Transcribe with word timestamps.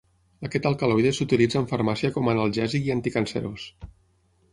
Aquest 0.47 0.63
alcaloide 0.69 1.11
s'utilitza 1.17 1.59
en 1.59 1.67
farmàcia 1.71 2.11
com 2.15 2.31
analgèsic 2.33 2.89
i 2.89 2.95
anticancerós. 2.95 3.67